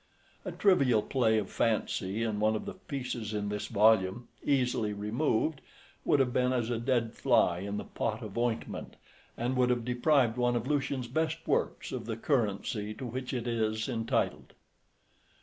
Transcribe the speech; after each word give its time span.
A 0.43 0.51
trivial 0.51 1.03
play 1.03 1.37
of 1.37 1.51
fancy 1.51 2.23
in 2.23 2.39
one 2.39 2.55
of 2.55 2.65
the 2.65 2.73
pieces 2.73 3.35
in 3.35 3.49
this 3.49 3.67
volume, 3.67 4.29
easily 4.43 4.93
removed, 4.93 5.61
would 6.05 6.19
have 6.19 6.33
been 6.33 6.51
as 6.51 6.71
a 6.71 6.79
dead 6.79 7.13
fly 7.13 7.59
in 7.59 7.77
the 7.77 7.83
pot 7.83 8.23
of 8.23 8.35
ointment, 8.35 8.95
and 9.37 9.55
would 9.57 9.69
have 9.69 9.85
deprived 9.85 10.37
one 10.37 10.55
of 10.55 10.65
Lucian's 10.65 11.07
best 11.07 11.47
works 11.47 11.91
of 11.91 12.07
the 12.07 12.17
currency 12.17 12.95
to 12.95 13.05
which 13.05 13.31
it 13.31 13.45
is 13.45 13.87
entitled. 13.87 14.53